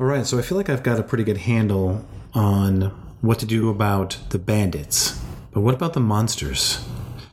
All 0.00 0.06
right, 0.06 0.24
so 0.24 0.38
I 0.38 0.42
feel 0.42 0.56
like 0.56 0.70
I've 0.70 0.84
got 0.84 1.00
a 1.00 1.02
pretty 1.02 1.24
good 1.24 1.38
handle 1.38 2.06
on 2.32 2.82
what 3.20 3.40
to 3.40 3.46
do 3.46 3.68
about 3.68 4.16
the 4.28 4.38
bandits. 4.38 5.20
But 5.50 5.62
what 5.62 5.74
about 5.74 5.92
the 5.92 5.98
monsters? 5.98 6.86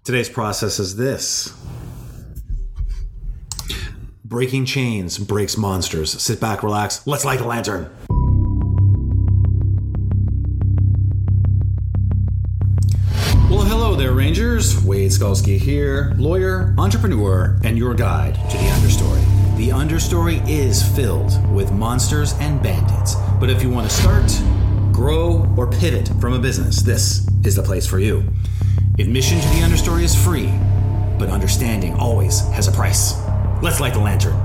Today's 0.04 0.30
process 0.30 0.80
is 0.80 0.96
this 0.96 1.54
Breaking 4.24 4.66
chains 4.66 5.20
breaks 5.20 5.58
monsters. 5.58 6.20
Sit 6.20 6.40
back, 6.42 6.64
relax. 6.64 7.06
Let's 7.06 7.24
light 7.24 7.38
the 7.38 7.46
lantern. 7.46 7.92
Well, 13.48 13.62
hello 13.62 13.96
there, 13.96 14.14
Rangers. 14.14 14.84
Wade 14.84 15.12
Skalski 15.12 15.60
here, 15.60 16.16
lawyer, 16.18 16.74
entrepreneur, 16.80 17.60
and 17.64 17.78
your 17.78 17.94
guide 17.94 18.34
to 18.50 18.58
the 18.58 18.64
understory. 18.64 19.35
The 19.56 19.70
understory 19.70 20.46
is 20.50 20.84
filled 20.84 21.32
with 21.54 21.72
monsters 21.72 22.34
and 22.40 22.62
bandits. 22.62 23.16
But 23.40 23.50
if 23.50 23.64
you 23.64 23.70
want 23.70 23.90
to 23.90 23.96
start, 23.96 24.30
grow, 24.92 25.50
or 25.56 25.66
pivot 25.66 26.10
from 26.20 26.34
a 26.34 26.40
business, 26.40 26.82
this 26.82 27.26
is 27.46 27.56
the 27.56 27.64
place 27.64 27.88
for 27.88 27.98
you. 27.98 28.26
Admission 29.00 29.40
to 29.40 29.48
the 29.48 29.62
understory 29.62 30.04
is 30.04 30.14
free, 30.14 30.48
but 31.18 31.30
understanding 31.30 31.94
always 31.94 32.42
has 32.50 32.68
a 32.68 32.72
price. 32.74 33.18
Let's 33.62 33.80
light 33.80 33.94
the 33.94 34.02
lantern. 34.02 34.45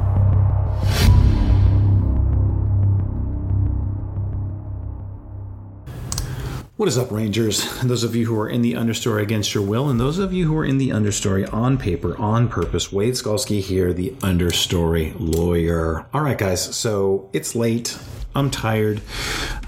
What 6.81 6.89
is 6.89 6.97
up, 6.97 7.11
Rangers? 7.11 7.63
Those 7.83 8.05
of 8.05 8.17
you 8.17 8.25
who 8.25 8.41
are 8.41 8.49
in 8.49 8.63
the 8.63 8.73
understory 8.73 9.21
against 9.21 9.53
your 9.53 9.63
will, 9.63 9.91
and 9.91 10.01
those 10.01 10.19
of 10.19 10.33
you 10.33 10.47
who 10.47 10.57
are 10.57 10.65
in 10.65 10.79
the 10.79 10.89
understory 10.89 11.47
on 11.53 11.77
paper, 11.77 12.17
on 12.17 12.49
purpose. 12.49 12.91
Wade 12.91 13.13
Skalski 13.13 13.61
here, 13.61 13.93
the 13.93 14.13
understory 14.21 15.15
lawyer. 15.19 16.07
All 16.15 16.23
right, 16.23 16.39
guys, 16.39 16.75
so 16.75 17.29
it's 17.35 17.55
late. 17.55 17.99
I'm 18.35 18.51
tired. 18.51 19.03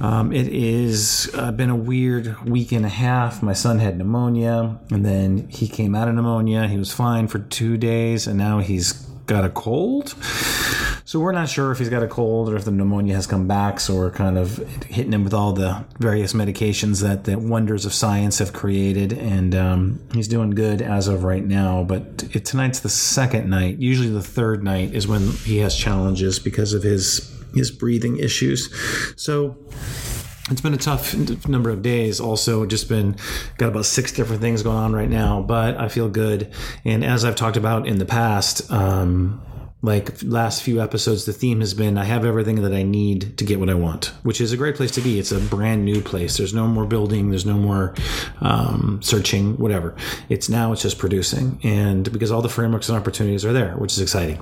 Um, 0.00 0.32
it 0.32 0.48
is 0.48 1.30
uh, 1.34 1.52
been 1.52 1.68
a 1.68 1.76
weird 1.76 2.48
week 2.48 2.72
and 2.72 2.86
a 2.86 2.88
half. 2.88 3.42
My 3.42 3.52
son 3.52 3.78
had 3.78 3.98
pneumonia, 3.98 4.80
and 4.90 5.04
then 5.04 5.48
he 5.50 5.68
came 5.68 5.94
out 5.94 6.08
of 6.08 6.14
pneumonia. 6.14 6.66
He 6.66 6.78
was 6.78 6.94
fine 6.94 7.28
for 7.28 7.40
two 7.40 7.76
days, 7.76 8.26
and 8.26 8.38
now 8.38 8.60
he's 8.60 8.94
got 9.26 9.44
a 9.44 9.50
cold. 9.50 10.14
So 11.12 11.20
we're 11.20 11.32
not 11.32 11.50
sure 11.50 11.70
if 11.70 11.78
he's 11.78 11.90
got 11.90 12.02
a 12.02 12.08
cold 12.08 12.48
or 12.48 12.56
if 12.56 12.64
the 12.64 12.70
pneumonia 12.70 13.14
has 13.16 13.26
come 13.26 13.46
back. 13.46 13.80
So 13.80 13.96
we're 13.96 14.10
kind 14.10 14.38
of 14.38 14.56
hitting 14.84 15.12
him 15.12 15.24
with 15.24 15.34
all 15.34 15.52
the 15.52 15.84
various 15.98 16.32
medications 16.32 17.02
that 17.02 17.24
the 17.24 17.38
wonders 17.38 17.84
of 17.84 17.92
science 17.92 18.38
have 18.38 18.54
created, 18.54 19.12
and 19.12 19.54
um, 19.54 20.00
he's 20.14 20.26
doing 20.26 20.52
good 20.52 20.80
as 20.80 21.08
of 21.08 21.22
right 21.22 21.44
now. 21.44 21.84
But 21.84 22.24
it, 22.32 22.46
tonight's 22.46 22.80
the 22.80 22.88
second 22.88 23.50
night. 23.50 23.76
Usually 23.76 24.08
the 24.08 24.22
third 24.22 24.64
night 24.64 24.94
is 24.94 25.06
when 25.06 25.32
he 25.32 25.58
has 25.58 25.76
challenges 25.76 26.38
because 26.38 26.72
of 26.72 26.82
his 26.82 27.30
his 27.54 27.70
breathing 27.70 28.16
issues. 28.16 28.72
So 29.20 29.58
it's 30.50 30.62
been 30.62 30.72
a 30.72 30.78
tough 30.78 31.14
number 31.46 31.68
of 31.68 31.82
days 31.82 32.20
also 32.20 32.64
just 32.64 32.88
been 32.88 33.16
got 33.58 33.68
about 33.68 33.84
six 33.84 34.12
different 34.12 34.40
things 34.40 34.62
going 34.62 34.76
on 34.76 34.92
right 34.92 35.08
now 35.08 35.40
but 35.40 35.76
i 35.76 35.88
feel 35.88 36.08
good 36.08 36.52
and 36.84 37.04
as 37.04 37.24
i've 37.24 37.36
talked 37.36 37.56
about 37.56 37.86
in 37.86 37.98
the 37.98 38.04
past 38.04 38.68
um, 38.72 39.40
like 39.82 40.22
last 40.22 40.62
few 40.62 40.80
episodes 40.80 41.24
the 41.24 41.32
theme 41.32 41.60
has 41.60 41.74
been 41.74 41.98
i 41.98 42.04
have 42.04 42.24
everything 42.24 42.62
that 42.62 42.72
i 42.72 42.82
need 42.82 43.36
to 43.36 43.44
get 43.44 43.58
what 43.58 43.68
i 43.68 43.74
want 43.74 44.12
which 44.22 44.40
is 44.40 44.52
a 44.52 44.56
great 44.56 44.76
place 44.76 44.90
to 44.92 45.00
be. 45.00 45.18
It's 45.18 45.32
a 45.32 45.40
brand 45.40 45.84
new 45.84 46.00
place. 46.00 46.36
There's 46.36 46.54
no 46.54 46.66
more 46.66 46.84
building. 46.84 47.30
There's 47.30 47.46
no 47.46 47.56
more 47.56 47.94
um, 48.40 49.00
searching 49.02 49.56
whatever. 49.58 49.94
It's 50.28 50.48
now 50.48 50.72
it's 50.72 50.82
just 50.82 50.98
producing. 50.98 51.58
And 51.62 52.10
because 52.12 52.30
all 52.30 52.42
the 52.42 52.48
frameworks 52.48 52.88
and 52.88 52.96
opportunities 52.98 53.44
are 53.44 53.52
there 53.52 53.74
which 53.76 53.92
is 53.92 54.00
exciting. 54.00 54.38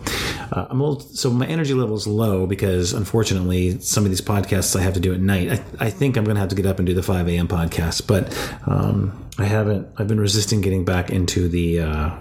Uh, 0.52 0.66
i'm 0.70 0.80
a 0.80 0.86
little 0.86 1.00
so 1.00 1.30
my 1.30 1.46
energy 1.46 1.74
level 1.74 1.96
is 1.96 2.06
low 2.06 2.46
because 2.46 2.92
unfortunately 2.92 3.78
some 3.80 4.04
of 4.04 4.10
these 4.10 4.20
podcasts 4.20 4.76
i 4.76 4.82
have 4.82 4.94
to 4.94 5.00
do 5.00 5.14
at 5.14 5.20
night. 5.20 5.50
I, 5.50 5.86
I 5.86 5.90
think 5.90 6.16
i'm 6.16 6.24
going 6.24 6.34
to 6.34 6.40
have 6.40 6.50
to 6.50 6.56
get 6.56 6.66
up 6.66 6.78
and 6.78 6.86
do 6.86 6.94
the 6.94 7.02
5 7.02 7.28
a.m 7.28 7.48
podcast 7.48 8.06
but 8.06 8.22
um, 8.66 9.29
I 9.40 9.44
haven't. 9.44 9.88
I've 9.96 10.06
been 10.06 10.20
resisting 10.20 10.60
getting 10.60 10.84
back 10.84 11.08
into 11.08 11.48
the 11.48 11.80
uh, 11.80 12.18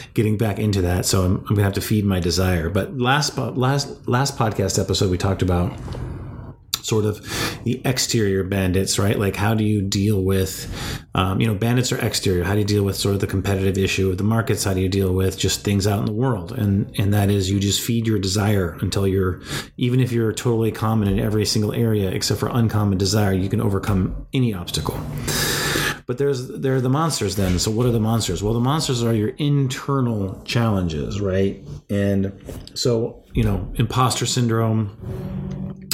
getting 0.14 0.36
back 0.36 0.58
into 0.58 0.82
that. 0.82 1.06
So 1.06 1.22
I'm, 1.22 1.38
I'm 1.38 1.54
gonna 1.54 1.62
have 1.62 1.72
to 1.72 1.80
feed 1.80 2.04
my 2.04 2.20
desire. 2.20 2.68
But 2.68 2.98
last 2.98 3.38
last 3.38 4.06
last 4.06 4.36
podcast 4.36 4.78
episode 4.78 5.10
we 5.10 5.16
talked 5.16 5.40
about 5.40 5.74
sort 6.82 7.06
of 7.06 7.20
the 7.64 7.80
exterior 7.86 8.44
bandits, 8.44 8.98
right? 8.98 9.18
Like 9.18 9.36
how 9.36 9.54
do 9.54 9.64
you 9.64 9.80
deal 9.80 10.22
with, 10.22 10.68
um, 11.14 11.40
you 11.40 11.46
know, 11.46 11.54
bandits 11.54 11.92
are 11.92 11.98
exterior. 11.98 12.44
How 12.44 12.52
do 12.52 12.58
you 12.58 12.64
deal 12.66 12.84
with 12.84 12.96
sort 12.96 13.14
of 13.14 13.20
the 13.22 13.26
competitive 13.26 13.78
issue 13.78 14.10
of 14.10 14.18
the 14.18 14.24
markets? 14.24 14.64
How 14.64 14.74
do 14.74 14.80
you 14.80 14.88
deal 14.88 15.14
with 15.14 15.38
just 15.38 15.62
things 15.62 15.86
out 15.86 16.00
in 16.00 16.04
the 16.04 16.12
world? 16.12 16.52
And 16.52 16.92
and 16.98 17.14
that 17.14 17.30
is 17.30 17.50
you 17.50 17.58
just 17.58 17.80
feed 17.80 18.06
your 18.06 18.18
desire 18.18 18.76
until 18.82 19.06
you're, 19.06 19.40
even 19.78 20.00
if 20.00 20.12
you're 20.12 20.32
totally 20.32 20.72
common 20.72 21.08
in 21.08 21.18
every 21.18 21.46
single 21.46 21.72
area 21.72 22.10
except 22.10 22.38
for 22.38 22.50
uncommon 22.52 22.98
desire, 22.98 23.32
you 23.32 23.48
can 23.48 23.62
overcome 23.62 24.26
any 24.34 24.52
obstacle. 24.52 25.00
But 26.10 26.18
there's 26.18 26.48
there 26.48 26.74
are 26.74 26.80
the 26.80 26.90
monsters 26.90 27.36
then. 27.36 27.60
So 27.60 27.70
what 27.70 27.86
are 27.86 27.92
the 27.92 28.00
monsters? 28.00 28.42
Well, 28.42 28.52
the 28.52 28.58
monsters 28.58 29.04
are 29.04 29.14
your 29.14 29.28
internal 29.38 30.42
challenges, 30.44 31.20
right? 31.20 31.64
And 31.88 32.32
so 32.74 33.22
you 33.32 33.44
know, 33.44 33.72
imposter 33.76 34.26
syndrome. 34.26 34.98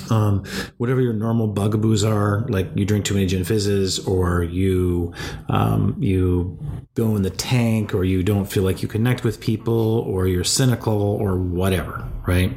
Um, 0.09 0.45
whatever 0.79 1.03
your 1.03 1.13
normal 1.13 1.49
bugaboos 1.49 2.03
are, 2.03 2.47
like 2.49 2.67
you 2.75 2.87
drink 2.87 3.05
too 3.05 3.13
many 3.13 3.27
gin 3.27 3.45
fizzes, 3.45 3.99
or 4.07 4.43
you 4.43 5.13
um, 5.51 5.95
you 5.99 6.59
go 6.95 7.15
in 7.15 7.21
the 7.21 7.29
tank, 7.29 7.93
or 7.93 8.03
you 8.03 8.23
don't 8.23 8.47
feel 8.47 8.63
like 8.63 8.81
you 8.81 8.89
connect 8.89 9.23
with 9.23 9.39
people, 9.39 9.99
or 10.09 10.27
you're 10.29 10.45
cynical, 10.45 10.99
or 10.99 11.37
whatever, 11.37 12.09
right? 12.27 12.57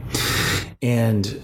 And 0.81 1.43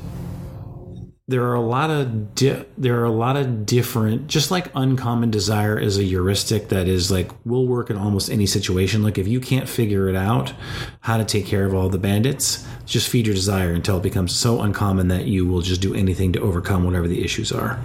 there 1.27 1.43
are 1.43 1.55
a 1.55 1.61
lot 1.61 1.89
of 1.89 2.35
di- 2.35 2.63
there 2.77 2.99
are 2.99 3.05
a 3.05 3.11
lot 3.11 3.35
of 3.35 3.65
different 3.65 4.27
just 4.27 4.51
like 4.51 4.67
uncommon 4.75 5.31
desire 5.31 5.77
is 5.77 5.97
a 5.97 6.03
heuristic 6.03 6.69
that 6.69 6.87
is 6.87 7.09
like 7.09 7.31
will 7.45 7.65
work 7.65 7.89
in 7.89 7.97
almost 7.97 8.29
any 8.29 8.45
situation. 8.45 9.01
Like 9.01 9.17
if 9.17 9.27
you 9.27 9.39
can't 9.39 9.67
figure 9.67 10.07
it 10.07 10.15
out 10.15 10.53
how 10.99 11.17
to 11.17 11.25
take 11.25 11.47
care 11.47 11.65
of 11.65 11.73
all 11.73 11.89
the 11.89 11.97
bandits 11.97 12.67
just 12.85 13.09
feed 13.09 13.25
your 13.25 13.33
desire 13.33 13.71
until 13.71 13.97
it 13.97 14.03
becomes 14.03 14.35
so 14.35 14.61
uncommon 14.61 15.07
that 15.07 15.25
you 15.25 15.47
will 15.47 15.61
just 15.61 15.81
do 15.81 15.95
anything 15.95 16.31
to 16.33 16.39
overcome 16.41 16.83
whatever 16.83 17.07
the 17.07 17.23
issues 17.23 17.51
are. 17.51 17.79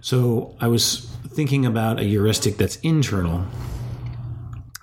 So 0.00 0.54
i 0.60 0.68
was 0.68 1.10
thinking 1.28 1.66
about 1.66 1.98
a 1.98 2.04
heuristic 2.04 2.56
that's 2.56 2.76
internal 2.76 3.44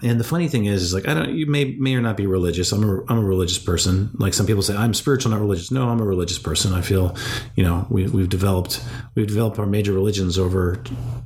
and 0.04 0.20
the 0.20 0.24
funny 0.24 0.48
thing 0.48 0.66
is, 0.66 0.84
is 0.84 0.94
like 0.94 1.08
I 1.08 1.14
don't. 1.14 1.34
You 1.34 1.48
may 1.48 1.76
may 1.80 1.96
or 1.96 2.02
not 2.02 2.18
be 2.18 2.28
religious. 2.28 2.72
I'm 2.72 2.84
a 2.84 3.04
I'm 3.08 3.20
a 3.20 3.24
religious 3.24 3.58
person. 3.58 4.12
Like 4.16 4.34
some 4.34 4.46
people 4.46 4.62
say, 4.62 4.76
I'm 4.76 4.94
spiritual, 4.94 5.32
not 5.32 5.40
religious. 5.40 5.72
No, 5.72 5.90
I'm 5.90 6.00
a 6.00 6.06
religious 6.06 6.38
person. 6.38 6.74
I 6.74 6.82
feel, 6.82 7.16
you 7.56 7.64
know, 7.64 7.88
we 7.90 8.08
we've 8.08 8.30
developed 8.30 8.84
we've 9.16 9.28
developed 9.28 9.60
our 9.60 9.66
major 9.66 9.94
religions 9.94 10.38
over 10.38 10.84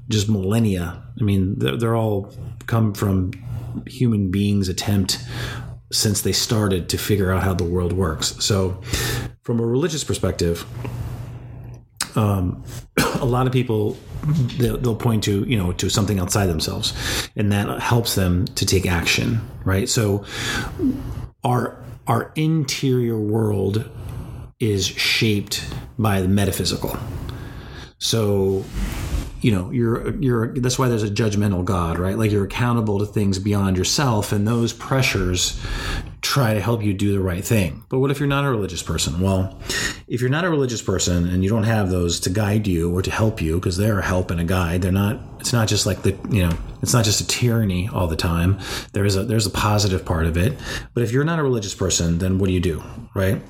just 0.09 0.29
millennia. 0.29 1.03
I 1.19 1.23
mean, 1.23 1.57
they're, 1.57 1.75
they're 1.75 1.95
all 1.95 2.33
come 2.67 2.93
from 2.93 3.31
human 3.87 4.29
beings' 4.29 4.69
attempt 4.69 5.25
since 5.91 6.21
they 6.21 6.31
started 6.31 6.89
to 6.89 6.97
figure 6.97 7.31
out 7.31 7.43
how 7.43 7.53
the 7.53 7.63
world 7.63 7.93
works. 7.93 8.35
So, 8.43 8.81
from 9.41 9.59
a 9.59 9.65
religious 9.65 10.03
perspective, 10.03 10.65
um, 12.17 12.63
a 12.97 13.25
lot 13.25 13.47
of 13.47 13.53
people 13.53 13.95
they'll, 14.57 14.77
they'll, 14.77 14.95
point 14.95 15.23
to 15.25 15.45
you 15.45 15.57
know 15.57 15.71
to 15.73 15.89
something 15.89 16.19
outside 16.19 16.47
themselves, 16.47 16.93
and 17.35 17.51
that 17.51 17.79
helps 17.79 18.15
them 18.15 18.45
to 18.45 18.65
take 18.65 18.85
action. 18.85 19.39
Right. 19.63 19.87
So 19.87 20.25
our 21.43 21.81
our 22.07 22.31
interior 22.35 23.17
world 23.17 23.89
is 24.59 24.85
shaped 24.85 25.63
by 25.99 26.21
the 26.21 26.27
metaphysical. 26.27 26.97
So 27.99 28.65
you 29.41 29.51
know 29.51 29.71
you're 29.71 30.15
you're 30.19 30.53
that's 30.55 30.79
why 30.79 30.89
there's 30.89 31.03
a 31.03 31.09
judgmental 31.09 31.63
god 31.63 31.99
right 31.99 32.17
like 32.17 32.31
you're 32.31 32.45
accountable 32.45 32.97
to 32.97 33.05
things 33.05 33.37
beyond 33.37 33.77
yourself 33.77 34.31
and 34.31 34.47
those 34.47 34.73
pressures 34.73 35.63
try 36.27 36.53
to 36.53 36.59
help 36.59 36.83
you 36.83 36.93
do 36.93 37.13
the 37.13 37.21
right 37.21 37.43
thing. 37.43 37.85
But 37.87 37.99
what 37.99 38.11
if 38.11 38.19
you're 38.19 38.27
not 38.27 38.43
a 38.43 38.49
religious 38.49 38.83
person? 38.83 39.21
Well 39.21 39.57
if 40.09 40.19
you're 40.19 40.29
not 40.29 40.43
a 40.43 40.49
religious 40.49 40.81
person 40.81 41.27
and 41.27 41.41
you 41.41 41.49
don't 41.49 41.63
have 41.63 41.89
those 41.89 42.19
to 42.21 42.29
guide 42.29 42.67
you 42.67 42.93
or 42.93 43.01
to 43.01 43.09
help 43.09 43.41
you 43.41 43.55
because 43.55 43.77
they're 43.77 43.99
a 43.99 44.03
help 44.03 44.29
and 44.29 44.39
a 44.39 44.43
guide 44.43 44.81
they're 44.81 44.91
not 44.91 45.19
it's 45.39 45.53
not 45.53 45.67
just 45.69 45.85
like 45.85 46.01
the 46.01 46.11
you 46.29 46.45
know 46.45 46.51
it's 46.81 46.93
not 46.93 47.05
just 47.05 47.21
a 47.21 47.27
tyranny 47.27 47.89
all 47.93 48.07
the 48.07 48.17
time. 48.17 48.59
There 48.91 49.05
is 49.05 49.15
a 49.15 49.23
there's 49.23 49.45
a 49.45 49.49
positive 49.49 50.03
part 50.03 50.25
of 50.25 50.35
it. 50.35 50.59
But 50.93 51.03
if 51.03 51.11
you're 51.13 51.23
not 51.23 51.39
a 51.39 51.43
religious 51.43 51.73
person 51.73 52.17
then 52.17 52.39
what 52.39 52.47
do 52.47 52.53
you 52.53 52.59
do 52.59 52.83
right 53.15 53.41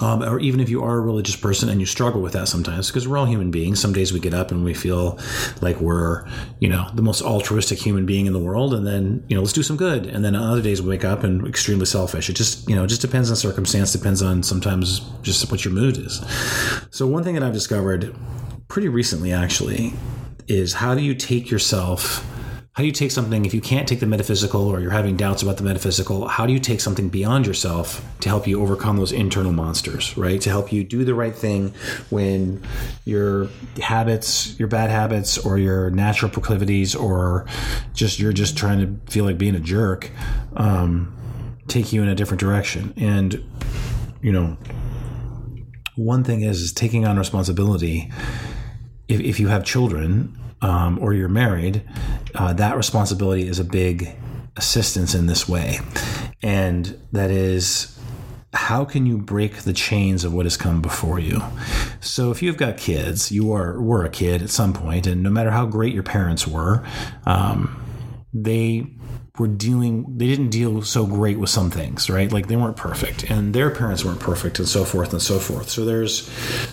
um, 0.00 0.22
or 0.22 0.38
even 0.38 0.60
if 0.60 0.68
you 0.68 0.82
are 0.82 0.96
a 0.96 1.00
religious 1.00 1.36
person 1.36 1.68
and 1.68 1.80
you 1.80 1.86
struggle 1.86 2.20
with 2.20 2.32
that 2.34 2.48
sometimes, 2.48 2.88
because 2.88 3.08
we're 3.08 3.18
all 3.18 3.26
human 3.26 3.50
beings. 3.50 3.80
Some 3.80 3.92
days 3.92 4.12
we 4.12 4.20
get 4.20 4.34
up 4.34 4.50
and 4.50 4.64
we 4.64 4.74
feel 4.74 5.18
like 5.60 5.80
we're, 5.80 6.26
you 6.60 6.68
know, 6.68 6.88
the 6.94 7.02
most 7.02 7.22
altruistic 7.22 7.78
human 7.78 8.06
being 8.06 8.26
in 8.26 8.32
the 8.32 8.38
world, 8.38 8.74
and 8.74 8.86
then 8.86 9.24
you 9.28 9.34
know, 9.34 9.42
let's 9.42 9.52
do 9.52 9.62
some 9.62 9.76
good. 9.76 10.06
And 10.06 10.24
then 10.24 10.34
other 10.36 10.62
days 10.62 10.80
we 10.80 10.90
wake 10.90 11.04
up 11.04 11.24
and 11.24 11.46
extremely 11.46 11.86
selfish. 11.86 12.30
It 12.30 12.34
just, 12.34 12.68
you 12.68 12.76
know, 12.76 12.84
it 12.84 12.88
just 12.88 13.00
depends 13.00 13.30
on 13.30 13.36
circumstance. 13.36 13.92
Depends 13.92 14.22
on 14.22 14.42
sometimes 14.42 15.00
just 15.22 15.50
what 15.50 15.64
your 15.64 15.74
mood 15.74 15.98
is. 15.98 16.24
So 16.90 17.06
one 17.06 17.24
thing 17.24 17.34
that 17.34 17.42
I've 17.42 17.52
discovered 17.52 18.14
pretty 18.68 18.88
recently, 18.88 19.32
actually, 19.32 19.94
is 20.46 20.74
how 20.74 20.94
do 20.94 21.02
you 21.02 21.14
take 21.14 21.50
yourself 21.50 22.24
how 22.72 22.82
do 22.82 22.86
you 22.86 22.92
take 22.92 23.10
something 23.10 23.44
if 23.44 23.52
you 23.52 23.60
can't 23.60 23.88
take 23.88 23.98
the 23.98 24.06
metaphysical 24.06 24.68
or 24.68 24.80
you're 24.80 24.92
having 24.92 25.16
doubts 25.16 25.42
about 25.42 25.56
the 25.56 25.64
metaphysical 25.64 26.28
how 26.28 26.46
do 26.46 26.52
you 26.52 26.60
take 26.60 26.80
something 26.80 27.08
beyond 27.08 27.46
yourself 27.46 28.04
to 28.20 28.28
help 28.28 28.46
you 28.46 28.62
overcome 28.62 28.96
those 28.96 29.12
internal 29.12 29.52
monsters 29.52 30.16
right? 30.16 30.40
To 30.42 30.50
help 30.50 30.72
you 30.72 30.84
do 30.84 31.04
the 31.04 31.14
right 31.14 31.34
thing 31.34 31.74
when 32.10 32.62
your 33.04 33.48
habits 33.82 34.58
your 34.58 34.68
bad 34.68 34.90
habits 34.90 35.38
or 35.38 35.58
your 35.58 35.90
natural 35.90 36.30
proclivities 36.30 36.94
or 36.94 37.46
just 37.94 38.18
you're 38.18 38.32
just 38.32 38.56
trying 38.56 38.80
to 38.80 39.12
feel 39.12 39.24
like 39.24 39.38
being 39.38 39.54
a 39.54 39.60
jerk 39.60 40.10
um, 40.56 41.14
take 41.68 41.92
you 41.92 42.02
in 42.02 42.08
a 42.08 42.14
different 42.14 42.40
direction. 42.40 42.94
And 42.96 43.44
you 44.22 44.32
know 44.32 44.56
one 45.94 46.22
thing 46.22 46.42
is, 46.42 46.60
is 46.60 46.72
taking 46.72 47.06
on 47.06 47.18
responsibility. 47.18 48.10
If, 49.08 49.20
if 49.20 49.40
you 49.40 49.48
have 49.48 49.64
children 49.64 50.38
um, 50.60 50.98
or 51.00 51.14
you're 51.14 51.28
married, 51.28 51.82
uh, 52.34 52.52
that 52.54 52.76
responsibility 52.76 53.46
is 53.46 53.58
a 53.58 53.64
big 53.64 54.16
assistance 54.56 55.14
in 55.14 55.26
this 55.26 55.48
way. 55.48 55.78
And 56.42 56.98
that 57.12 57.30
is, 57.30 57.98
how 58.52 58.84
can 58.84 59.06
you 59.06 59.18
break 59.18 59.58
the 59.58 59.72
chains 59.72 60.24
of 60.24 60.32
what 60.32 60.46
has 60.46 60.56
come 60.56 60.80
before 60.80 61.18
you? 61.18 61.42
So, 62.00 62.30
if 62.30 62.42
you've 62.42 62.56
got 62.56 62.76
kids, 62.76 63.30
you 63.30 63.52
are 63.52 63.80
were 63.80 64.04
a 64.04 64.10
kid 64.10 64.42
at 64.42 64.50
some 64.50 64.72
point, 64.72 65.06
and 65.06 65.22
no 65.22 65.30
matter 65.30 65.50
how 65.50 65.66
great 65.66 65.94
your 65.94 66.02
parents 66.02 66.46
were, 66.46 66.84
um, 67.26 67.80
they 68.32 68.86
were 69.38 69.48
dealing 69.48 70.04
they 70.16 70.26
didn't 70.26 70.50
deal 70.50 70.82
so 70.82 71.06
great 71.06 71.38
with 71.38 71.50
some 71.50 71.70
things 71.70 72.10
right? 72.10 72.32
Like 72.32 72.48
they 72.48 72.56
weren't 72.56 72.76
perfect 72.76 73.30
and 73.30 73.54
their 73.54 73.70
parents 73.70 74.04
weren't 74.04 74.20
perfect 74.20 74.58
and 74.58 74.68
so 74.68 74.84
forth 74.84 75.12
and 75.12 75.22
so 75.22 75.38
forth. 75.38 75.68
So 75.68 75.84
there's 75.84 76.28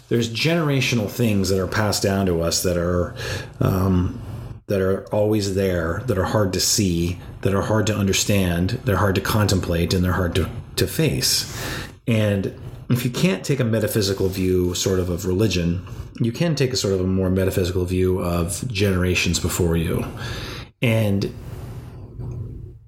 there's 0.09 0.31
generational 0.31 1.09
things 1.09 1.49
that 1.49 1.59
are 1.59 1.67
passed 1.67 2.03
down 2.03 2.25
to 2.27 2.41
us 2.41 2.63
that 2.63 2.77
are 2.77 3.15
um, 3.59 4.21
that 4.67 4.81
are 4.81 5.05
always 5.13 5.55
there 5.55 6.01
that 6.07 6.17
are 6.17 6.23
hard 6.23 6.53
to 6.53 6.59
see 6.59 7.19
that 7.41 7.53
are 7.53 7.61
hard 7.61 7.87
to 7.87 7.95
understand 7.95 8.71
they're 8.85 8.97
hard 8.97 9.15
to 9.15 9.21
contemplate 9.21 9.93
and 9.93 10.03
they're 10.03 10.13
hard 10.13 10.35
to, 10.35 10.49
to 10.75 10.87
face. 10.87 11.55
And 12.07 12.59
if 12.89 13.03
you 13.03 13.11
can't 13.11 13.43
take 13.43 13.59
a 13.59 13.63
metaphysical 13.63 14.29
view 14.29 14.73
sort 14.73 14.99
of 14.99 15.09
of 15.09 15.25
religion 15.25 15.85
you 16.19 16.31
can 16.31 16.55
take 16.55 16.71
a 16.71 16.77
sort 16.77 16.93
of 16.93 17.01
a 17.01 17.07
more 17.07 17.29
metaphysical 17.29 17.85
view 17.85 18.19
of 18.19 18.65
generations 18.69 19.39
before 19.39 19.75
you. 19.75 20.05
And 20.81 21.33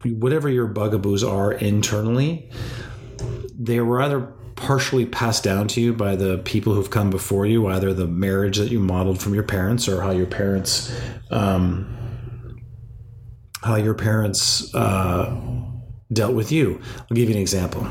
whatever 0.04 0.50
your 0.50 0.68
bugaboos 0.68 1.24
are 1.24 1.54
internally, 1.54 2.50
they 3.58 3.80
were 3.80 4.02
either 4.02 4.22
partially 4.56 5.06
passed 5.06 5.44
down 5.44 5.68
to 5.68 5.82
you 5.82 5.94
by 5.94 6.16
the 6.16 6.40
people 6.40 6.74
who've 6.74 6.90
come 6.90 7.10
before 7.10 7.46
you, 7.46 7.68
either 7.68 7.94
the 7.94 8.08
marriage 8.08 8.58
that 8.58 8.72
you 8.72 8.80
modeled 8.80 9.22
from 9.22 9.34
your 9.34 9.44
parents 9.44 9.88
or 9.88 10.02
how 10.02 10.12
your 10.12 10.26
parents, 10.26 10.94
um, 11.30 12.64
how 13.62 13.76
your 13.76 13.94
parents 13.94 14.74
uh, 14.74 15.36
dealt 16.12 16.34
with 16.34 16.52
you. 16.52 16.82
I'll 17.00 17.16
give 17.16 17.30
you 17.30 17.36
an 17.36 17.42
example. 17.42 17.88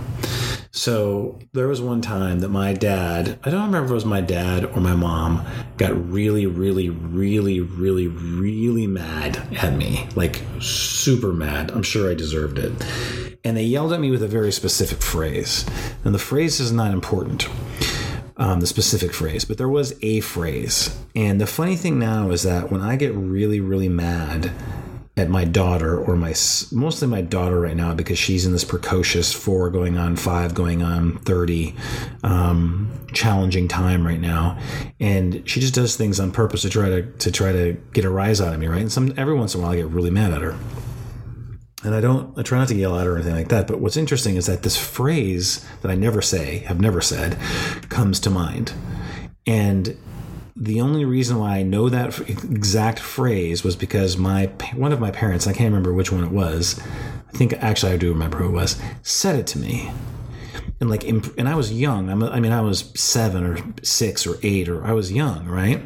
So 0.76 1.38
there 1.54 1.68
was 1.68 1.80
one 1.80 2.02
time 2.02 2.40
that 2.40 2.50
my 2.50 2.74
dad, 2.74 3.38
I 3.42 3.50
don't 3.50 3.64
remember 3.64 3.86
if 3.86 3.90
it 3.92 3.94
was 3.94 4.04
my 4.04 4.20
dad 4.20 4.66
or 4.66 4.80
my 4.82 4.94
mom, 4.94 5.42
got 5.78 6.12
really, 6.12 6.44
really, 6.44 6.90
really, 6.90 7.60
really, 7.60 8.08
really 8.08 8.86
mad 8.86 9.38
at 9.62 9.72
me. 9.72 10.06
Like 10.14 10.42
super 10.60 11.32
mad. 11.32 11.70
I'm 11.70 11.82
sure 11.82 12.10
I 12.10 12.14
deserved 12.14 12.58
it. 12.58 12.72
And 13.42 13.56
they 13.56 13.62
yelled 13.62 13.94
at 13.94 14.00
me 14.00 14.10
with 14.10 14.22
a 14.22 14.28
very 14.28 14.52
specific 14.52 15.00
phrase. 15.02 15.64
And 16.04 16.14
the 16.14 16.18
phrase 16.18 16.60
is 16.60 16.72
not 16.72 16.92
important. 16.92 17.48
Um, 18.36 18.60
the 18.60 18.66
specific 18.66 19.14
phrase, 19.14 19.46
but 19.46 19.56
there 19.56 19.70
was 19.70 19.94
a 20.02 20.20
phrase. 20.20 20.94
And 21.14 21.40
the 21.40 21.46
funny 21.46 21.76
thing 21.76 21.98
now 21.98 22.30
is 22.32 22.42
that 22.42 22.70
when 22.70 22.82
I 22.82 22.96
get 22.96 23.14
really, 23.14 23.60
really 23.60 23.88
mad 23.88 24.52
at 25.16 25.30
my 25.30 25.44
daughter 25.44 25.98
or 25.98 26.14
my 26.14 26.34
mostly 26.72 27.08
my 27.08 27.22
daughter 27.22 27.58
right 27.58 27.76
now 27.76 27.94
because 27.94 28.18
she's 28.18 28.44
in 28.44 28.52
this 28.52 28.64
precocious 28.64 29.32
four 29.32 29.70
going 29.70 29.96
on 29.96 30.14
five 30.14 30.54
going 30.54 30.82
on 30.82 31.16
30 31.20 31.74
um, 32.22 32.90
challenging 33.14 33.66
time 33.66 34.06
right 34.06 34.20
now 34.20 34.58
and 35.00 35.48
she 35.48 35.58
just 35.58 35.74
does 35.74 35.96
things 35.96 36.20
on 36.20 36.30
purpose 36.30 36.62
to 36.62 36.68
try 36.68 36.90
to 36.90 37.02
to 37.02 37.30
try 37.30 37.50
to 37.50 37.72
get 37.94 38.04
a 38.04 38.10
rise 38.10 38.40
out 38.42 38.52
of 38.52 38.60
me 38.60 38.66
right 38.66 38.82
and 38.82 38.92
some 38.92 39.12
every 39.16 39.34
once 39.34 39.54
in 39.54 39.60
a 39.60 39.62
while 39.62 39.72
i 39.72 39.76
get 39.76 39.86
really 39.86 40.10
mad 40.10 40.32
at 40.32 40.42
her 40.42 40.56
and 41.84 41.94
I 41.94 42.00
don't, 42.00 42.36
I 42.36 42.42
try 42.42 42.58
not 42.58 42.68
to 42.68 42.74
yell 42.74 42.98
at 42.98 43.06
her 43.06 43.12
or 43.12 43.14
anything 43.16 43.36
like 43.36 43.48
that. 43.48 43.68
But 43.68 43.80
what's 43.80 43.96
interesting 43.96 44.34
is 44.34 44.46
that 44.46 44.64
this 44.64 44.76
phrase 44.76 45.64
that 45.82 45.90
I 45.90 45.94
never 45.94 46.20
say, 46.20 46.60
have 46.60 46.80
never 46.80 47.00
said, 47.00 47.38
comes 47.90 48.18
to 48.20 48.30
mind. 48.30 48.72
And 49.46 49.96
the 50.56 50.80
only 50.80 51.04
reason 51.04 51.38
why 51.38 51.58
I 51.58 51.62
know 51.62 51.90
that 51.90 52.18
exact 52.28 52.98
phrase 52.98 53.62
was 53.62 53.76
because 53.76 54.16
my 54.16 54.46
one 54.74 54.92
of 54.92 55.00
my 55.00 55.10
parents, 55.10 55.46
I 55.46 55.52
can't 55.52 55.68
remember 55.68 55.92
which 55.92 56.10
one 56.10 56.24
it 56.24 56.30
was. 56.30 56.80
I 57.28 57.36
think 57.36 57.52
actually 57.54 57.92
I 57.92 57.98
do 57.98 58.10
remember 58.10 58.38
who 58.38 58.48
it 58.48 58.52
was. 58.52 58.80
Said 59.02 59.38
it 59.38 59.46
to 59.48 59.58
me, 59.58 59.90
and 60.80 60.90
like, 60.90 61.04
and 61.04 61.48
I 61.48 61.54
was 61.54 61.72
young. 61.72 62.10
I 62.10 62.38
mean, 62.38 62.52
I 62.52 62.60
was 62.60 62.92
seven 62.94 63.44
or 63.44 63.58
six 63.82 64.26
or 64.26 64.36
eight, 64.42 64.68
or 64.68 64.84
I 64.84 64.92
was 64.92 65.10
young, 65.10 65.46
right? 65.46 65.80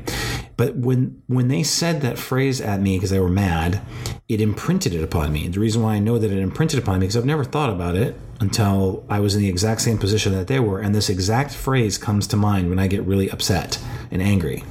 But 0.57 0.77
when 0.77 1.23
when 1.27 1.49
they 1.49 1.63
said 1.63 2.01
that 2.03 2.19
phrase 2.19 2.61
at 2.61 2.81
me 2.81 2.97
because 2.97 3.11
they 3.11 3.21
were 3.21 3.29
mad, 3.29 3.81
it 4.29 4.41
imprinted 4.41 4.93
it 4.93 5.03
upon 5.03 5.33
me. 5.33 5.49
The 5.49 5.61
reason 5.61 5.83
why 5.83 5.95
I 5.95 5.99
know 6.01 6.19
that 6.19 6.31
it 6.31 6.39
imprinted 6.39 6.79
upon 6.79 7.01
me 7.01 7.07
because 7.07 7.17
I've 7.17 7.25
never 7.25 7.45
thought 7.45 7.71
about 7.71 7.95
it 7.95 8.19
until 8.41 9.05
I 9.09 9.21
was 9.21 9.35
in 9.35 9.43
the 9.43 9.49
exact 9.49 9.81
same 9.81 9.99
position 9.99 10.33
that 10.33 10.49
they 10.49 10.59
were, 10.61 10.81
and 10.81 10.95
this 10.95 11.09
exact 11.09 11.55
phrase 11.55 11.97
comes 11.97 12.27
to 12.29 12.37
mind 12.37 12.69
when 12.69 12.79
I 12.79 12.87
get 12.87 13.03
really 13.03 13.31
upset 13.31 13.79
and 14.11 14.21
angry. 14.21 14.65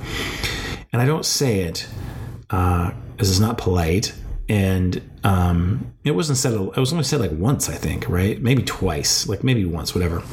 And 0.92 1.01
I 1.01 1.06
don't 1.06 1.25
say 1.25 1.62
it 1.62 1.88
uh, 2.50 2.92
it's 3.18 3.39
not 3.39 3.57
polite. 3.57 4.13
And 4.50 5.01
um, 5.24 5.94
it 6.04 6.12
wasn't 6.12 6.40
said. 6.40 6.54
It 6.54 6.78
was 6.78 6.92
only 6.92 7.04
said 7.04 7.22
like 7.22 7.31
once, 7.31 7.69
I 7.69 7.75
think, 7.75 8.10
right? 8.10 8.42
Maybe 8.42 8.63
twice, 8.63 9.28
like 9.28 9.44
maybe 9.44 9.63
once, 9.63 9.94
whatever. 9.94 10.24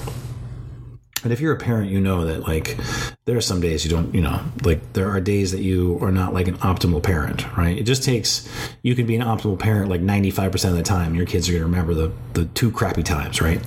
And 1.26 1.32
if 1.32 1.40
you're 1.40 1.52
a 1.52 1.58
parent, 1.58 1.90
you 1.90 2.00
know 2.00 2.24
that 2.24 2.42
like 2.46 2.76
there 3.24 3.36
are 3.36 3.40
some 3.40 3.60
days 3.60 3.84
you 3.84 3.90
don't, 3.90 4.14
you 4.14 4.20
know, 4.20 4.40
like 4.62 4.92
there 4.92 5.10
are 5.10 5.20
days 5.20 5.50
that 5.50 5.60
you 5.60 5.98
are 6.00 6.12
not 6.12 6.32
like 6.32 6.46
an 6.46 6.56
optimal 6.58 7.02
parent, 7.02 7.44
right? 7.56 7.76
It 7.76 7.82
just 7.82 8.04
takes 8.04 8.48
you 8.82 8.94
can 8.94 9.08
be 9.08 9.16
an 9.16 9.22
optimal 9.22 9.58
parent 9.58 9.90
like 9.90 10.00
95% 10.00 10.70
of 10.70 10.76
the 10.76 10.84
time. 10.84 11.16
Your 11.16 11.26
kids 11.26 11.48
are 11.48 11.52
going 11.52 11.62
to 11.62 11.66
remember 11.66 11.94
the 11.94 12.12
the 12.34 12.44
two 12.44 12.70
crappy 12.70 13.02
times, 13.02 13.42
right? 13.42 13.60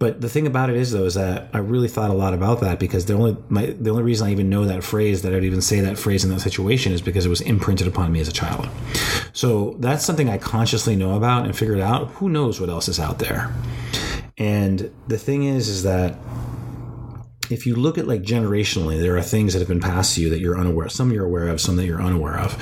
But 0.00 0.20
the 0.20 0.28
thing 0.28 0.48
about 0.48 0.68
it 0.68 0.74
is 0.74 0.90
though 0.90 1.04
is 1.04 1.14
that 1.14 1.48
I 1.52 1.58
really 1.58 1.86
thought 1.86 2.10
a 2.10 2.12
lot 2.12 2.34
about 2.34 2.58
that 2.62 2.80
because 2.80 3.06
the 3.06 3.14
only 3.14 3.36
my 3.50 3.66
the 3.66 3.90
only 3.90 4.02
reason 4.02 4.26
I 4.26 4.32
even 4.32 4.50
know 4.50 4.64
that 4.64 4.82
phrase 4.82 5.22
that 5.22 5.32
I'd 5.32 5.44
even 5.44 5.62
say 5.62 5.78
that 5.82 5.96
phrase 5.96 6.24
in 6.24 6.30
that 6.30 6.40
situation 6.40 6.90
is 6.90 7.00
because 7.00 7.24
it 7.24 7.28
was 7.28 7.40
imprinted 7.40 7.86
upon 7.86 8.10
me 8.10 8.18
as 8.18 8.26
a 8.26 8.32
child. 8.32 8.68
So 9.32 9.76
that's 9.78 10.04
something 10.04 10.28
I 10.28 10.38
consciously 10.38 10.96
know 10.96 11.16
about 11.16 11.44
and 11.44 11.56
figured 11.56 11.78
out. 11.78 12.08
Who 12.14 12.28
knows 12.28 12.58
what 12.60 12.68
else 12.68 12.88
is 12.88 12.98
out 12.98 13.20
there? 13.20 13.54
And 14.38 14.90
the 15.06 15.18
thing 15.18 15.44
is 15.44 15.68
is 15.68 15.84
that 15.84 16.18
if 17.50 17.66
you 17.66 17.74
look 17.74 17.98
at 17.98 18.06
like 18.06 18.22
generationally, 18.22 19.00
there 19.00 19.16
are 19.16 19.22
things 19.22 19.52
that 19.52 19.60
have 19.60 19.68
been 19.68 19.80
passed 19.80 20.14
to 20.14 20.20
you 20.20 20.30
that 20.30 20.40
you're 20.40 20.58
unaware. 20.58 20.86
of. 20.86 20.92
Some 20.92 21.12
you're 21.12 21.24
aware 21.24 21.48
of, 21.48 21.60
some 21.60 21.76
that 21.76 21.86
you're 21.86 22.02
unaware 22.02 22.38
of. 22.38 22.56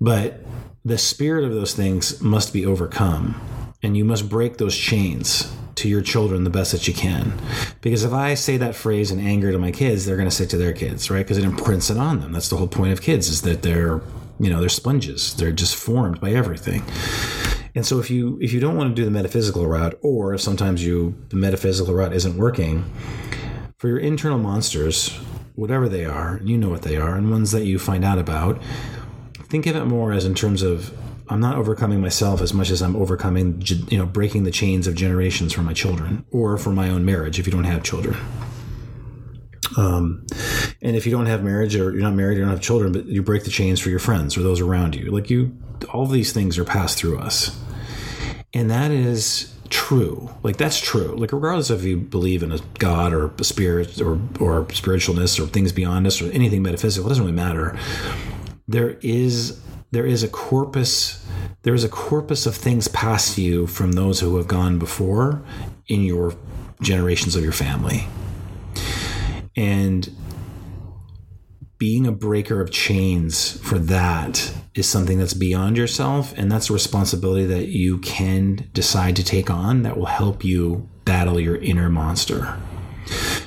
But 0.00 0.44
the 0.84 0.98
spirit 0.98 1.44
of 1.44 1.52
those 1.52 1.74
things 1.74 2.20
must 2.20 2.52
be 2.52 2.64
overcome, 2.64 3.40
and 3.82 3.96
you 3.96 4.04
must 4.04 4.28
break 4.28 4.58
those 4.58 4.76
chains 4.76 5.52
to 5.76 5.88
your 5.88 6.02
children 6.02 6.44
the 6.44 6.50
best 6.50 6.72
that 6.72 6.88
you 6.88 6.94
can. 6.94 7.32
Because 7.80 8.04
if 8.04 8.12
I 8.12 8.34
say 8.34 8.56
that 8.56 8.74
phrase 8.74 9.10
in 9.10 9.20
anger 9.20 9.52
to 9.52 9.58
my 9.58 9.70
kids, 9.70 10.04
they're 10.04 10.16
going 10.16 10.28
to 10.28 10.34
say 10.34 10.44
it 10.44 10.50
to 10.50 10.56
their 10.56 10.72
kids, 10.72 11.10
right? 11.10 11.18
Because 11.18 11.38
it 11.38 11.44
imprints 11.44 11.88
it 11.88 11.96
on 11.96 12.20
them. 12.20 12.32
That's 12.32 12.48
the 12.48 12.56
whole 12.56 12.68
point 12.68 12.92
of 12.92 13.00
kids 13.00 13.28
is 13.28 13.42
that 13.42 13.62
they're, 13.62 14.00
you 14.40 14.50
know, 14.50 14.60
they're 14.60 14.68
sponges. 14.68 15.34
They're 15.34 15.52
just 15.52 15.76
formed 15.76 16.20
by 16.20 16.32
everything. 16.32 16.82
And 17.74 17.86
so 17.86 18.00
if 18.00 18.10
you 18.10 18.38
if 18.40 18.52
you 18.52 18.58
don't 18.58 18.76
want 18.76 18.90
to 18.90 18.94
do 18.94 19.04
the 19.04 19.10
metaphysical 19.10 19.66
route, 19.66 19.96
or 20.02 20.34
if 20.34 20.40
sometimes 20.40 20.84
you 20.84 21.14
the 21.28 21.36
metaphysical 21.36 21.94
route 21.94 22.12
isn't 22.12 22.36
working, 22.36 22.84
for 23.78 23.86
your 23.88 23.98
internal 23.98 24.38
monsters, 24.38 25.10
whatever 25.54 25.88
they 25.88 26.04
are, 26.04 26.40
you 26.42 26.58
know 26.58 26.68
what 26.68 26.82
they 26.82 26.96
are, 26.96 27.14
and 27.14 27.30
ones 27.30 27.52
that 27.52 27.64
you 27.64 27.78
find 27.78 28.04
out 28.04 28.18
about, 28.18 28.60
think 29.44 29.66
of 29.66 29.76
it 29.76 29.84
more 29.84 30.12
as 30.12 30.24
in 30.24 30.34
terms 30.34 30.62
of 30.62 30.92
I'm 31.30 31.40
not 31.40 31.56
overcoming 31.56 32.00
myself 32.00 32.40
as 32.40 32.52
much 32.52 32.70
as 32.70 32.82
I'm 32.82 32.96
overcoming, 32.96 33.62
you 33.88 33.98
know, 33.98 34.06
breaking 34.06 34.44
the 34.44 34.50
chains 34.50 34.86
of 34.86 34.94
generations 34.94 35.52
for 35.52 35.62
my 35.62 35.74
children 35.74 36.24
or 36.30 36.56
for 36.58 36.70
my 36.70 36.88
own 36.88 37.04
marriage 37.04 37.38
if 37.38 37.46
you 37.46 37.52
don't 37.52 37.64
have 37.64 37.82
children. 37.82 38.16
Um, 39.76 40.26
and 40.82 40.96
if 40.96 41.06
you 41.06 41.12
don't 41.12 41.26
have 41.26 41.44
marriage 41.44 41.76
or 41.76 41.92
you're 41.92 42.02
not 42.02 42.14
married, 42.14 42.38
you 42.38 42.44
don't 42.44 42.50
have 42.50 42.62
children, 42.62 42.92
but 42.92 43.06
you 43.06 43.22
break 43.22 43.44
the 43.44 43.50
chains 43.50 43.78
for 43.78 43.90
your 43.90 43.98
friends 43.98 44.36
or 44.36 44.42
those 44.42 44.60
around 44.60 44.96
you. 44.96 45.10
Like 45.10 45.30
you, 45.30 45.56
all 45.92 46.06
these 46.06 46.32
things 46.32 46.58
are 46.58 46.64
passed 46.64 46.98
through 46.98 47.18
us. 47.18 47.56
And 48.54 48.70
that 48.70 48.90
is 48.90 49.54
true. 49.70 50.30
Like 50.42 50.56
that's 50.56 50.80
true. 50.80 51.14
Like 51.16 51.32
regardless 51.32 51.70
if 51.70 51.84
you 51.84 51.96
believe 51.96 52.42
in 52.42 52.52
a 52.52 52.58
God 52.78 53.12
or 53.12 53.30
a 53.38 53.44
spirit 53.44 54.00
or 54.00 54.12
or 54.40 54.64
spiritualness 54.66 55.38
or 55.40 55.46
things 55.46 55.72
beyond 55.72 56.06
us 56.06 56.20
or 56.20 56.30
anything 56.32 56.62
metaphysical, 56.62 57.06
it 57.06 57.10
doesn't 57.10 57.24
really 57.24 57.36
matter. 57.36 57.78
There 58.66 58.98
is 59.00 59.60
there 59.90 60.06
is 60.06 60.22
a 60.22 60.28
corpus 60.28 61.24
there 61.62 61.74
is 61.74 61.84
a 61.84 61.88
corpus 61.88 62.46
of 62.46 62.54
things 62.54 62.88
past 62.88 63.36
you 63.36 63.66
from 63.66 63.92
those 63.92 64.20
who 64.20 64.36
have 64.36 64.46
gone 64.46 64.78
before 64.78 65.42
in 65.88 66.02
your 66.02 66.34
generations 66.80 67.34
of 67.34 67.42
your 67.42 67.52
family. 67.52 68.06
And 69.56 70.08
being 71.78 72.06
a 72.06 72.12
breaker 72.12 72.60
of 72.60 72.70
chains 72.70 73.58
for 73.60 73.78
that 73.78 74.52
is 74.78 74.88
something 74.88 75.18
that's 75.18 75.34
beyond 75.34 75.76
yourself, 75.76 76.32
and 76.36 76.50
that's 76.50 76.70
a 76.70 76.72
responsibility 76.72 77.44
that 77.46 77.66
you 77.66 77.98
can 77.98 78.68
decide 78.72 79.16
to 79.16 79.24
take 79.24 79.50
on 79.50 79.82
that 79.82 79.96
will 79.96 80.06
help 80.06 80.44
you 80.44 80.88
battle 81.04 81.40
your 81.40 81.56
inner 81.56 81.90
monster. 81.90 82.56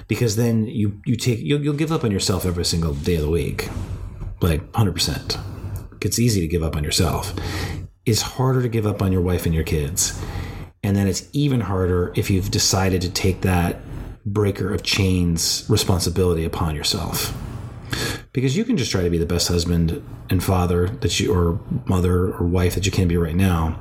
Because 0.09 0.35
then 0.35 0.65
you 0.67 0.99
you 1.05 1.15
take 1.15 1.39
you'll, 1.39 1.61
you'll 1.61 1.73
give 1.73 1.91
up 1.91 2.03
on 2.03 2.11
yourself 2.11 2.45
every 2.45 2.65
single 2.65 2.93
day 2.93 3.15
of 3.15 3.21
the 3.21 3.29
week, 3.29 3.69
like 4.41 4.61
hundred 4.75 4.93
percent. 4.93 5.37
It's 6.01 6.19
easy 6.19 6.41
to 6.41 6.47
give 6.47 6.63
up 6.63 6.75
on 6.75 6.83
yourself. 6.83 7.33
It's 8.05 8.21
harder 8.21 8.61
to 8.61 8.69
give 8.69 8.85
up 8.85 9.01
on 9.01 9.11
your 9.11 9.21
wife 9.21 9.45
and 9.45 9.55
your 9.55 9.63
kids, 9.63 10.19
and 10.83 10.97
then 10.97 11.07
it's 11.07 11.29
even 11.31 11.61
harder 11.61 12.11
if 12.15 12.29
you've 12.29 12.51
decided 12.51 13.01
to 13.03 13.09
take 13.09 13.41
that 13.41 13.79
breaker 14.25 14.73
of 14.73 14.83
chains 14.83 15.65
responsibility 15.69 16.43
upon 16.43 16.75
yourself 16.75 17.33
because 18.33 18.55
you 18.55 18.63
can 18.63 18.77
just 18.77 18.91
try 18.91 19.01
to 19.01 19.09
be 19.09 19.17
the 19.17 19.25
best 19.25 19.47
husband 19.47 20.03
and 20.29 20.43
father 20.43 20.87
that 20.87 21.19
you 21.19 21.33
or 21.33 21.59
mother 21.85 22.33
or 22.33 22.45
wife 22.45 22.75
that 22.75 22.85
you 22.85 22.91
can 22.91 23.07
be 23.07 23.17
right 23.17 23.35
now 23.35 23.77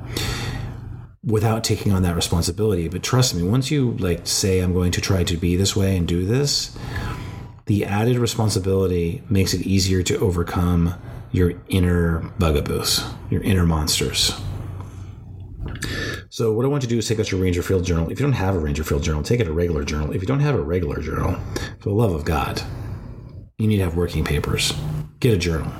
without 1.23 1.63
taking 1.63 1.91
on 1.91 2.01
that 2.03 2.15
responsibility 2.15 2.87
but 2.87 3.03
trust 3.03 3.35
me 3.35 3.43
once 3.43 3.69
you 3.69 3.91
like 3.97 4.25
say 4.25 4.59
i'm 4.59 4.73
going 4.73 4.91
to 4.91 5.01
try 5.01 5.23
to 5.23 5.37
be 5.37 5.55
this 5.55 5.75
way 5.75 5.95
and 5.95 6.07
do 6.07 6.25
this 6.25 6.75
the 7.67 7.85
added 7.85 8.17
responsibility 8.17 9.23
makes 9.29 9.53
it 9.53 9.61
easier 9.61 10.01
to 10.01 10.17
overcome 10.19 10.95
your 11.31 11.53
inner 11.69 12.21
bugaboos 12.39 13.03
your 13.29 13.41
inner 13.43 13.65
monsters 13.65 14.33
so 16.29 16.53
what 16.53 16.65
I 16.65 16.69
want 16.69 16.83
you 16.83 16.87
to 16.87 16.95
do 16.95 16.99
is 16.99 17.07
take 17.07 17.19
out 17.19 17.29
your 17.29 17.41
Ranger 17.41 17.61
Field 17.61 17.83
journal. 17.83 18.09
If 18.09 18.17
you 18.17 18.25
don't 18.25 18.33
have 18.33 18.55
a 18.55 18.59
Ranger 18.59 18.85
Field 18.85 19.03
journal, 19.03 19.21
take 19.21 19.41
out 19.41 19.47
a 19.47 19.51
regular 19.51 19.83
journal. 19.83 20.13
If 20.13 20.21
you 20.21 20.27
don't 20.27 20.39
have 20.39 20.55
a 20.55 20.61
regular 20.61 21.01
journal, 21.01 21.37
for 21.79 21.89
the 21.89 21.95
love 21.95 22.13
of 22.13 22.23
God, 22.23 22.61
you 23.61 23.67
need 23.67 23.77
to 23.77 23.83
have 23.83 23.95
working 23.95 24.23
papers. 24.23 24.73
Get 25.19 25.35
a 25.35 25.37
journal. 25.37 25.71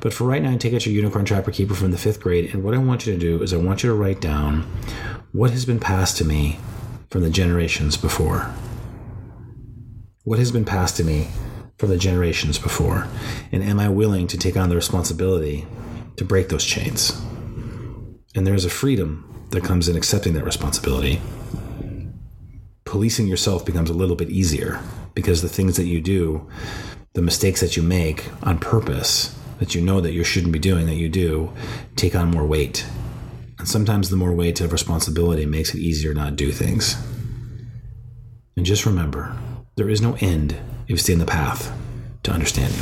But 0.00 0.12
for 0.12 0.24
right 0.24 0.42
now, 0.42 0.56
take 0.56 0.74
out 0.74 0.84
your 0.84 0.94
Unicorn 0.94 1.24
Trapper 1.24 1.52
Keeper 1.52 1.74
from 1.74 1.92
the 1.92 1.98
fifth 1.98 2.20
grade, 2.20 2.52
and 2.52 2.64
what 2.64 2.74
I 2.74 2.78
want 2.78 3.06
you 3.06 3.12
to 3.12 3.18
do 3.18 3.40
is 3.40 3.52
I 3.52 3.56
want 3.58 3.84
you 3.84 3.90
to 3.90 3.94
write 3.94 4.20
down 4.20 4.62
what 5.32 5.50
has 5.52 5.64
been 5.64 5.78
passed 5.78 6.16
to 6.16 6.24
me 6.24 6.58
from 7.08 7.22
the 7.22 7.30
generations 7.30 7.96
before. 7.96 8.52
What 10.24 10.40
has 10.40 10.50
been 10.50 10.64
passed 10.64 10.96
to 10.96 11.04
me 11.04 11.28
from 11.78 11.90
the 11.90 11.98
generations 11.98 12.58
before? 12.58 13.06
And 13.52 13.62
am 13.62 13.78
I 13.78 13.88
willing 13.88 14.26
to 14.26 14.38
take 14.38 14.56
on 14.56 14.68
the 14.68 14.74
responsibility 14.74 15.66
to 16.16 16.24
break 16.24 16.48
those 16.48 16.64
chains? 16.64 17.10
And 18.34 18.44
there's 18.44 18.64
a 18.64 18.70
freedom 18.70 19.46
that 19.50 19.62
comes 19.62 19.88
in 19.88 19.96
accepting 19.96 20.32
that 20.34 20.44
responsibility. 20.44 21.20
Policing 22.84 23.28
yourself 23.28 23.64
becomes 23.64 23.88
a 23.88 23.94
little 23.94 24.16
bit 24.16 24.30
easier 24.30 24.80
because 25.14 25.42
the 25.42 25.48
things 25.48 25.76
that 25.76 25.86
you 25.86 26.00
do 26.00 26.48
the 27.12 27.22
mistakes 27.22 27.60
that 27.60 27.76
you 27.76 27.82
make 27.82 28.28
on 28.44 28.58
purpose 28.58 29.36
that 29.58 29.74
you 29.74 29.80
know 29.80 30.00
that 30.00 30.12
you 30.12 30.24
shouldn't 30.24 30.52
be 30.52 30.58
doing 30.58 30.86
that 30.86 30.94
you 30.94 31.08
do 31.08 31.52
take 31.96 32.14
on 32.14 32.30
more 32.30 32.46
weight. 32.46 32.86
And 33.58 33.68
sometimes 33.68 34.08
the 34.08 34.16
more 34.16 34.32
weight 34.32 34.60
of 34.60 34.72
responsibility 34.72 35.44
makes 35.44 35.74
it 35.74 35.80
easier 35.80 36.14
not 36.14 36.30
to 36.30 36.36
do 36.36 36.50
things. 36.50 36.96
And 38.56 38.64
just 38.64 38.86
remember 38.86 39.36
there 39.76 39.90
is 39.90 40.00
no 40.00 40.16
end 40.20 40.52
if 40.84 40.90
you 40.90 40.96
stay 40.96 41.12
in 41.12 41.18
the 41.18 41.26
path 41.26 41.76
to 42.22 42.32
understanding 42.32 42.80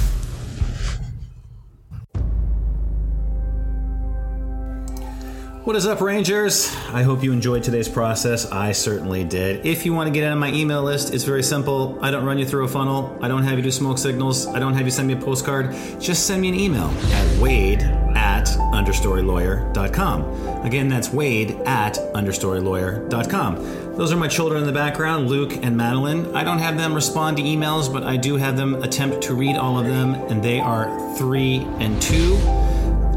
What 5.69 5.77
is 5.77 5.87
up, 5.87 6.01
Rangers? 6.01 6.75
I 6.95 7.03
hope 7.03 7.23
you 7.23 7.31
enjoyed 7.31 7.63
today's 7.63 7.91
process. 7.91 8.51
I 8.51 8.73
certainly 8.73 9.23
did. 9.23 9.67
If 9.67 9.85
you 9.85 9.93
want 9.93 10.07
to 10.07 10.11
get 10.11 10.27
on 10.33 10.39
my 10.39 10.51
email 10.51 10.83
list, 10.83 11.13
it's 11.13 11.25
very 11.25 11.43
simple. 11.43 11.99
I 12.01 12.11
don't 12.11 12.25
run 12.25 12.39
you 12.39 12.47
through 12.47 12.65
a 12.65 12.69
funnel. 12.69 13.19
I 13.21 13.29
don't 13.29 13.43
have 13.43 13.59
you 13.59 13.63
do 13.63 13.71
smoke 13.71 13.99
signals. 13.99 14.47
I 14.47 14.61
don't 14.61 14.73
have 14.73 14.87
you 14.87 14.91
send 14.91 15.09
me 15.09 15.13
a 15.13 15.19
postcard. 15.19 15.75
Just 16.01 16.27
send 16.27 16.41
me 16.41 16.49
an 16.49 16.55
email 16.55 16.91
at 17.13 17.39
wade 17.39 17.83
at 17.83 18.47
understorylawyer.com. 18.47 20.65
Again, 20.65 20.89
that's 20.89 21.13
wade 21.13 21.51
at 21.67 21.97
understorylawyer.com. 22.15 23.95
Those 23.95 24.11
are 24.11 24.17
my 24.17 24.29
children 24.29 24.63
in 24.63 24.67
the 24.67 24.73
background, 24.73 25.29
Luke 25.29 25.53
and 25.63 25.77
Madeline. 25.77 26.35
I 26.35 26.45
don't 26.45 26.61
have 26.61 26.79
them 26.79 26.95
respond 26.95 27.37
to 27.37 27.43
emails, 27.43 27.93
but 27.93 28.05
I 28.05 28.17
do 28.17 28.37
have 28.37 28.57
them 28.57 28.83
attempt 28.83 29.21
to 29.25 29.35
read 29.35 29.57
all 29.57 29.79
of 29.79 29.85
them, 29.85 30.15
and 30.15 30.43
they 30.43 30.61
are 30.61 31.15
three 31.19 31.59
and 31.79 32.01
two 32.01 32.58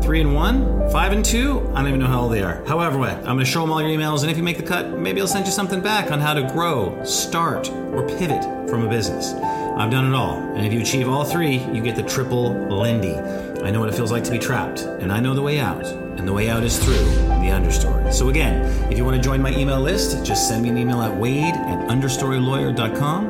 three 0.02 0.22
and 0.22 0.34
one, 0.34 0.90
five 0.92 1.12
and 1.12 1.24
two. 1.24 1.62
I 1.74 1.80
don't 1.80 1.88
even 1.88 2.00
know 2.00 2.08
how 2.08 2.22
old 2.22 2.34
they 2.34 2.42
are. 2.42 2.64
However, 2.66 2.98
way, 2.98 3.12
I'm 3.12 3.24
going 3.24 3.40
to 3.40 3.46
show 3.46 3.62
them 3.62 3.72
all 3.72 3.82
your 3.82 3.92
emails, 3.92 4.22
and 4.22 4.32
if 4.32 4.38
you 4.38 4.44
make 4.44 4.58
the 4.58 4.64
cut, 4.64 4.90
maybe 4.90 5.22
I'll 5.22 5.28
send 5.28 5.46
you 5.46 5.52
something 5.52 5.82
back 5.82 6.12
on 6.12 6.20
how 6.20 6.34
to 6.34 6.44
grow, 6.52 7.04
start, 7.04 7.70
or 7.70 8.08
pivot 8.08 8.44
from 8.70 8.86
a 8.86 8.90
business. 8.90 9.34
I've 9.34 9.92
done 9.92 10.06
it 10.06 10.16
all, 10.16 10.38
and 10.38 10.66
if 10.66 10.74
you 10.74 10.82
achieve 10.82 11.08
all 11.08 11.24
three, 11.24 11.58
you 11.72 11.82
get 11.82 11.96
the 11.96 12.04
triple 12.04 12.52
Lindy. 12.68 13.16
I 13.64 13.72
know 13.72 13.80
what 13.80 13.90
it 13.90 13.96
feels 13.96 14.12
like 14.12 14.24
to 14.26 14.32
be 14.32 14.40
trapped, 14.40 14.82
and 14.82 15.12
I 15.12 15.20
know 15.20 15.34
the 15.34 15.42
way 15.42 15.60
out, 15.60 15.86
and 15.86 16.28
the 16.28 16.34
way 16.34 16.50
out 16.50 16.64
is 16.64 16.78
through 16.78 16.94
the 16.94 17.52
understory. 17.52 18.12
So 18.12 18.30
again, 18.30 18.66
if 18.92 18.98
you 18.98 19.06
want 19.06 19.16
to 19.18 19.24
join 19.24 19.42
my 19.42 19.52
email 19.56 19.80
list, 19.80 20.26
just 20.26 20.48
send 20.48 20.64
me 20.64 20.70
an 20.70 20.78
email 20.78 21.02
at 21.02 21.16
wade 21.16 21.54
at 21.54 21.88
understorylawyer.com. 21.88 23.30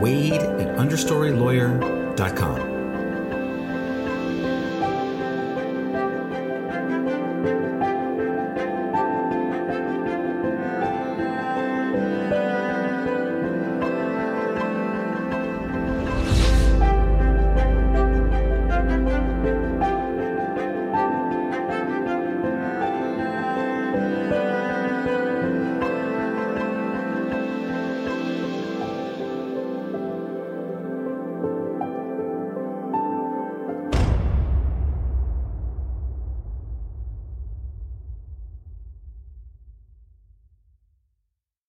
Wade 0.00 0.32
at 0.32 0.76
understorylawyer.com. 0.76 2.71